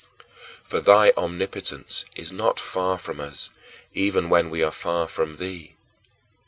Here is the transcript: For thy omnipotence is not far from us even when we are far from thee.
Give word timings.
For 0.63 0.79
thy 0.79 1.11
omnipotence 1.15 2.05
is 2.15 2.31
not 2.31 2.59
far 2.59 2.97
from 2.97 3.19
us 3.19 3.51
even 3.93 4.29
when 4.31 4.49
we 4.49 4.63
are 4.63 4.71
far 4.71 5.07
from 5.07 5.37
thee. 5.37 5.75